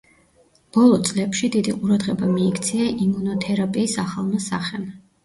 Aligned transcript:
ბოლო 0.77 0.95
წლებში 1.09 1.49
დიდი 1.55 1.75
ყურადღება 1.81 2.29
მიიქცია 2.31 2.87
იმუნოთერაპიის 3.09 3.95
ახალმა 4.05 4.41
სახემ. 4.49 4.89